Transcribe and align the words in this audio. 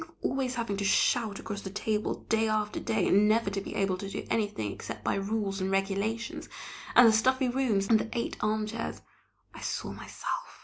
Think 0.01 0.09
of 0.13 0.31
always 0.31 0.55
having 0.55 0.77
to 0.77 0.83
shout 0.83 1.37
across 1.39 1.61
the 1.61 1.69
table, 1.69 2.21
day 2.27 2.47
after 2.47 2.79
day, 2.79 3.07
and 3.07 3.29
never 3.29 3.51
to 3.51 3.61
be 3.61 3.75
able 3.75 3.97
to 3.99 4.09
do 4.09 4.25
anything 4.31 4.71
except 4.71 5.03
by 5.03 5.13
rules 5.13 5.61
and 5.61 5.69
regulations; 5.69 6.49
and 6.95 7.07
the 7.07 7.13
stuffy 7.13 7.49
rooms 7.49 7.87
and 7.87 7.99
the 7.99 8.09
eight 8.17 8.35
armchairs! 8.41 9.03
I 9.53 9.61
saw 9.61 9.91
myself! 9.93 10.59